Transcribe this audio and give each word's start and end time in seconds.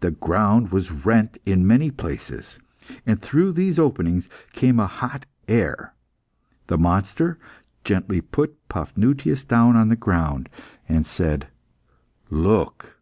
The 0.00 0.10
ground 0.10 0.72
was 0.72 0.90
rent 0.90 1.38
in 1.46 1.64
many 1.64 1.92
places, 1.92 2.58
and 3.06 3.22
through 3.22 3.52
these 3.52 3.78
openings 3.78 4.28
came 4.52 4.80
a 4.80 4.88
hot 4.88 5.26
air. 5.46 5.94
The 6.66 6.76
monster 6.76 7.38
gently 7.84 8.20
put 8.20 8.68
Paphnutius 8.68 9.44
down 9.44 9.76
on 9.76 9.88
the 9.88 9.94
ground, 9.94 10.48
and 10.88 11.06
said 11.06 11.50
"Look!" 12.30 12.98